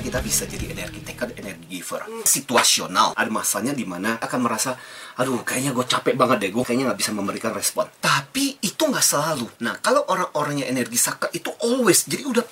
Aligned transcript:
kita 0.00 0.18
bisa 0.24 0.48
jadi 0.48 0.72
energi 0.72 1.02
taker, 1.04 1.36
energi 1.36 1.66
giver. 1.68 2.06
Situasional. 2.24 3.12
Ada 3.14 3.30
masanya 3.30 3.72
di 3.76 3.84
mana 3.84 4.16
akan 4.18 4.40
merasa, 4.40 4.74
aduh 5.18 5.42
kayaknya 5.44 5.76
gue 5.76 5.84
capek 5.84 6.14
banget 6.16 6.36
deh, 6.46 6.50
gue 6.54 6.64
kayaknya 6.64 6.90
nggak 6.90 7.00
bisa 7.02 7.12
memberikan 7.12 7.52
respon. 7.52 7.86
Tapi 8.00 8.58
itu 8.62 8.82
nggak 8.82 9.04
selalu. 9.04 9.46
Nah, 9.62 9.78
kalau 9.78 10.06
orang-orangnya 10.08 10.66
energi 10.66 10.96
saka 10.96 11.28
itu 11.30 11.52
always, 11.62 12.08
jadi 12.08 12.24
udah 12.26 12.44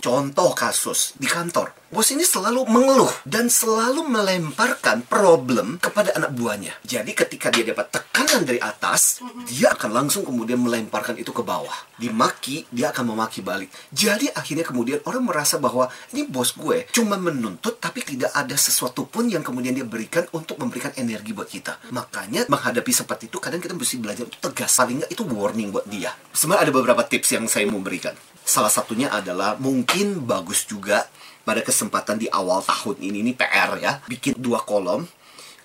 Contoh 0.00 0.56
kasus 0.56 1.12
di 1.20 1.28
kantor. 1.28 1.76
Bos 1.90 2.08
ini 2.14 2.22
selalu 2.22 2.70
mengeluh 2.70 3.10
dan 3.26 3.50
selalu 3.50 4.06
melemparkan 4.06 5.02
problem 5.04 5.76
kepada 5.82 6.14
anak 6.14 6.32
buahnya. 6.38 6.72
Jadi 6.86 7.12
ketika 7.12 7.50
dia 7.50 7.66
dapat 7.66 7.90
tekanan 7.90 8.46
dari 8.46 8.62
atas, 8.62 9.20
dia 9.50 9.74
akan 9.74 9.90
langsung 9.90 10.22
kemudian 10.22 10.62
melemparkan 10.62 11.18
itu 11.18 11.34
ke 11.34 11.42
bawah. 11.42 11.74
Dimaki, 11.98 12.64
dia 12.70 12.94
akan 12.94 13.12
memaki 13.12 13.42
balik. 13.42 13.68
Jadi 13.90 14.30
akhirnya 14.30 14.62
kemudian 14.62 15.02
orang 15.04 15.26
merasa 15.26 15.58
bahwa 15.58 15.90
ini 16.14 16.30
bos 16.30 16.54
gue 16.54 16.86
cuma 16.94 17.18
menuntut 17.18 17.82
tapi 17.82 18.06
tidak 18.06 18.30
ada 18.32 18.54
sesuatu 18.54 19.10
pun 19.10 19.26
yang 19.26 19.42
kemudian 19.42 19.74
dia 19.74 19.84
berikan 19.84 20.24
untuk 20.30 20.62
memberikan 20.62 20.94
energi 20.94 21.34
buat 21.34 21.50
kita. 21.50 21.90
Makanya 21.90 22.46
menghadapi 22.46 22.92
seperti 22.94 23.28
itu 23.28 23.42
kadang 23.42 23.58
kita 23.58 23.74
mesti 23.74 23.98
belajar 23.98 24.24
untuk 24.30 24.40
tegas. 24.40 24.78
Paling 24.78 25.04
nggak 25.04 25.10
itu 25.10 25.22
warning 25.26 25.74
buat 25.74 25.90
dia. 25.90 26.14
Sebenarnya 26.32 26.70
ada 26.70 26.72
beberapa 26.72 27.02
tips 27.02 27.34
yang 27.34 27.44
saya 27.50 27.66
mau 27.66 27.82
berikan. 27.82 28.14
Salah 28.50 28.66
satunya 28.66 29.06
adalah 29.14 29.54
mungkin 29.62 30.26
bagus 30.26 30.66
juga 30.66 31.06
pada 31.46 31.62
kesempatan 31.62 32.18
di 32.18 32.26
awal 32.26 32.66
tahun 32.66 32.98
ini 32.98 33.22
ini 33.22 33.32
PR 33.38 33.78
ya 33.78 34.02
bikin 34.10 34.34
dua 34.42 34.66
kolom 34.66 35.06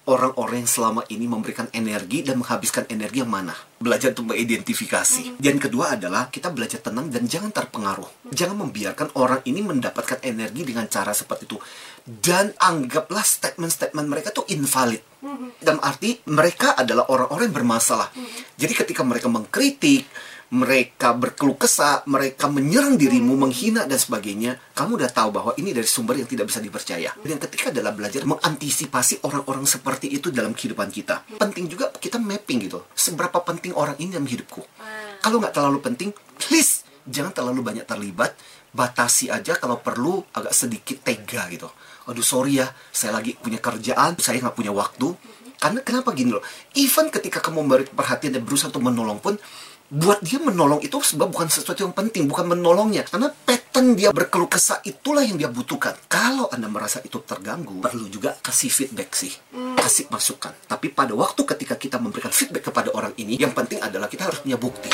orang-orang 0.06 0.62
yang 0.62 0.70
selama 0.70 1.02
ini 1.10 1.26
memberikan 1.26 1.66
energi 1.74 2.22
dan 2.22 2.38
menghabiskan 2.38 2.86
energi 2.94 3.26
yang 3.26 3.32
mana? 3.34 3.58
Belajar 3.82 4.14
untuk 4.14 4.34
mengidentifikasi. 4.34 5.42
Dan 5.42 5.58
kedua 5.58 5.98
adalah 5.98 6.30
kita 6.30 6.54
belajar 6.54 6.78
tenang 6.78 7.10
dan 7.10 7.26
jangan 7.26 7.50
terpengaruh. 7.50 8.30
Jangan 8.30 8.70
membiarkan 8.70 9.18
orang 9.18 9.42
ini 9.50 9.66
mendapatkan 9.66 10.22
energi 10.22 10.62
dengan 10.62 10.86
cara 10.86 11.10
seperti 11.10 11.50
itu. 11.50 11.58
Dan 12.06 12.54
anggaplah 12.54 13.26
statement-statement 13.26 14.06
mereka 14.06 14.30
tuh 14.30 14.46
invalid. 14.54 15.02
Dalam 15.58 15.82
arti 15.82 16.22
mereka 16.30 16.78
adalah 16.78 17.10
orang-orang 17.10 17.50
yang 17.50 17.58
bermasalah. 17.66 18.14
Jadi 18.62 18.74
ketika 18.78 19.02
mereka 19.02 19.26
mengkritik 19.26 20.06
mereka 20.54 21.18
berkeluh 21.18 21.58
kesah, 21.58 22.06
mereka 22.06 22.46
menyerang 22.46 23.02
dirimu, 23.02 23.34
menghina 23.34 23.90
dan 23.90 23.98
sebagainya, 23.98 24.62
kamu 24.78 25.02
udah 25.02 25.10
tahu 25.10 25.30
bahwa 25.34 25.52
ini 25.58 25.74
dari 25.74 25.90
sumber 25.90 26.22
yang 26.22 26.30
tidak 26.30 26.54
bisa 26.54 26.62
dipercaya. 26.62 27.10
Dan 27.18 27.38
yang 27.38 27.44
ketiga 27.50 27.74
adalah 27.74 27.92
belajar 27.98 28.22
mengantisipasi 28.30 29.26
orang-orang 29.26 29.66
seperti 29.66 30.14
itu 30.14 30.30
dalam 30.30 30.54
kehidupan 30.54 30.94
kita. 30.94 31.26
Penting 31.42 31.66
juga 31.66 31.90
kita 31.90 32.22
mapping 32.22 32.70
gitu. 32.70 32.86
Seberapa 32.94 33.42
penting 33.42 33.74
orang 33.74 33.98
ini 33.98 34.14
dalam 34.14 34.30
hidupku. 34.30 34.62
Kalau 35.26 35.42
nggak 35.42 35.54
terlalu 35.58 35.82
penting, 35.82 36.10
please 36.38 36.86
jangan 37.10 37.34
terlalu 37.34 37.66
banyak 37.66 37.86
terlibat. 37.90 38.38
Batasi 38.76 39.32
aja 39.32 39.56
kalau 39.56 39.80
perlu 39.80 40.20
agak 40.36 40.52
sedikit 40.52 41.00
tega 41.02 41.48
gitu. 41.48 41.72
Aduh 42.06 42.22
sorry 42.22 42.60
ya, 42.62 42.68
saya 42.94 43.16
lagi 43.18 43.34
punya 43.34 43.58
kerjaan, 43.58 44.20
saya 44.22 44.38
nggak 44.44 44.54
punya 44.54 44.76
waktu. 44.76 45.16
Karena 45.56 45.80
kenapa 45.82 46.12
gini 46.12 46.36
loh, 46.36 46.44
even 46.76 47.08
ketika 47.10 47.40
kamu 47.40 47.64
memberi 47.64 47.88
perhatian 47.88 48.36
dan 48.36 48.44
berusaha 48.44 48.70
untuk 48.70 48.84
menolong 48.84 49.24
pun, 49.24 49.40
buat 49.96 50.20
dia 50.20 50.44
menolong 50.44 50.84
itu 50.84 51.00
sebab 51.00 51.32
bukan 51.32 51.48
sesuatu 51.48 51.88
yang 51.88 51.96
penting, 51.96 52.28
bukan 52.28 52.52
menolongnya. 52.52 53.08
Karena 53.08 53.32
pattern 53.32 53.96
dia 53.96 54.12
berkeluh 54.12 54.52
kesah 54.52 54.84
itulah 54.84 55.24
yang 55.24 55.40
dia 55.40 55.48
butuhkan. 55.48 55.96
Kalau 56.12 56.52
Anda 56.52 56.68
merasa 56.68 57.00
itu 57.00 57.24
terganggu, 57.24 57.80
perlu 57.80 58.12
juga 58.12 58.36
kasih 58.44 58.68
feedback 58.68 59.16
sih. 59.16 59.32
Kasih 59.80 60.12
masukan. 60.12 60.52
Tapi 60.68 60.92
pada 60.92 61.16
waktu 61.16 61.48
ketika 61.48 61.80
kita 61.80 61.96
memberikan 62.04 62.36
feedback 62.36 62.68
kepada 62.68 62.92
orang 62.92 63.16
ini, 63.16 63.40
yang 63.40 63.56
penting 63.56 63.80
adalah 63.80 64.12
kita 64.12 64.28
harus 64.28 64.44
punya 64.44 64.60
bukti. 64.60 64.92